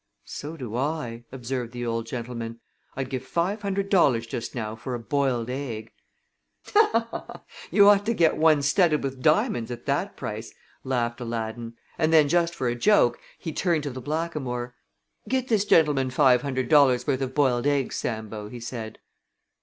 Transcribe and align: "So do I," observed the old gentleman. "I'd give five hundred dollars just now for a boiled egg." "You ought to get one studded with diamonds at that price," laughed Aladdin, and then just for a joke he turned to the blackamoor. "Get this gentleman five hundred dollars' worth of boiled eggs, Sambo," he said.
"So 0.25 0.57
do 0.57 0.75
I," 0.75 1.25
observed 1.31 1.73
the 1.73 1.85
old 1.85 2.07
gentleman. 2.07 2.59
"I'd 2.95 3.11
give 3.11 3.21
five 3.23 3.61
hundred 3.61 3.89
dollars 3.89 4.25
just 4.25 4.55
now 4.55 4.75
for 4.75 4.95
a 4.95 4.99
boiled 4.99 5.47
egg." 5.47 5.91
"You 7.69 7.87
ought 7.87 8.03
to 8.07 8.15
get 8.15 8.35
one 8.35 8.63
studded 8.63 9.03
with 9.03 9.21
diamonds 9.21 9.69
at 9.69 9.85
that 9.85 10.17
price," 10.17 10.55
laughed 10.83 11.21
Aladdin, 11.21 11.75
and 11.99 12.11
then 12.11 12.29
just 12.29 12.55
for 12.55 12.67
a 12.67 12.73
joke 12.73 13.19
he 13.37 13.53
turned 13.53 13.83
to 13.83 13.91
the 13.91 14.01
blackamoor. 14.01 14.73
"Get 15.29 15.49
this 15.49 15.65
gentleman 15.65 16.09
five 16.09 16.41
hundred 16.41 16.67
dollars' 16.67 17.05
worth 17.05 17.21
of 17.21 17.35
boiled 17.35 17.67
eggs, 17.67 17.95
Sambo," 17.95 18.49
he 18.49 18.59
said. 18.59 18.97